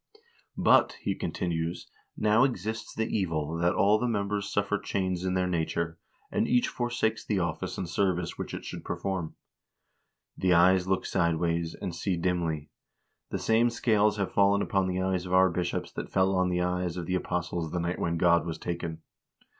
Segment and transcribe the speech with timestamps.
[0.57, 5.45] "But," he continues, "now exists the evil, that all the members suffer change in their
[5.45, 5.99] nature,
[6.31, 9.35] and each forsakes the office and ser vice which it should perform.
[10.35, 12.71] The eyes look sideways, and see dimly.
[13.29, 16.61] The same scales have fallen upon the eyes of our bishops that fell on the
[16.61, 19.03] eyes of the apostles the night when God was taken.